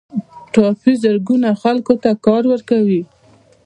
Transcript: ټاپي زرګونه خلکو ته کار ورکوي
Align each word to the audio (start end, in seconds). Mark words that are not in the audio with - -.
ټاپي 0.53 0.93
زرګونه 1.03 1.49
خلکو 1.61 1.93
ته 2.03 2.11
کار 2.25 2.43
ورکوي 2.51 3.01